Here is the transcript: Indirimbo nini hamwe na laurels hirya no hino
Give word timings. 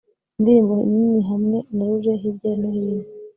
Indirimbo 0.37 0.73
nini 0.91 1.21
hamwe 1.29 1.57
na 1.75 1.83
laurels 1.87 2.21
hirya 2.21 2.51
no 2.59 2.69
hino 2.77 3.07